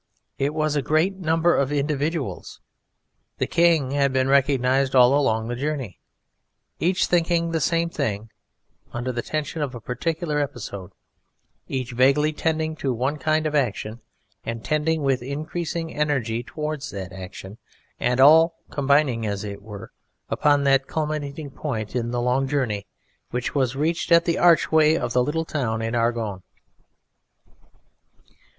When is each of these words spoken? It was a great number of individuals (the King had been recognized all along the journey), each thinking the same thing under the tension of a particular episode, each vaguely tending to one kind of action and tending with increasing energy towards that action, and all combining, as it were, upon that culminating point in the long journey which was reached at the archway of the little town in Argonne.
It 0.39 0.55
was 0.55 0.75
a 0.75 0.81
great 0.81 1.17
number 1.17 1.55
of 1.55 1.71
individuals 1.71 2.59
(the 3.37 3.45
King 3.45 3.91
had 3.91 4.11
been 4.11 4.27
recognized 4.27 4.95
all 4.95 5.13
along 5.15 5.47
the 5.47 5.55
journey), 5.55 5.99
each 6.79 7.05
thinking 7.05 7.51
the 7.51 7.61
same 7.61 7.87
thing 7.87 8.31
under 8.93 9.11
the 9.11 9.21
tension 9.21 9.61
of 9.61 9.75
a 9.75 9.79
particular 9.79 10.39
episode, 10.39 10.91
each 11.67 11.91
vaguely 11.91 12.33
tending 12.33 12.75
to 12.77 12.91
one 12.91 13.17
kind 13.17 13.45
of 13.45 13.53
action 13.53 14.01
and 14.43 14.65
tending 14.65 15.03
with 15.03 15.21
increasing 15.21 15.93
energy 15.93 16.41
towards 16.41 16.89
that 16.89 17.13
action, 17.13 17.59
and 17.99 18.19
all 18.19 18.55
combining, 18.71 19.27
as 19.27 19.43
it 19.43 19.61
were, 19.61 19.91
upon 20.31 20.63
that 20.63 20.87
culminating 20.87 21.51
point 21.51 21.95
in 21.95 22.09
the 22.09 22.21
long 22.23 22.47
journey 22.47 22.87
which 23.29 23.53
was 23.53 23.75
reached 23.75 24.11
at 24.11 24.25
the 24.25 24.39
archway 24.39 24.95
of 24.95 25.13
the 25.13 25.21
little 25.21 25.45
town 25.45 25.79
in 25.79 25.93
Argonne. 25.93 26.41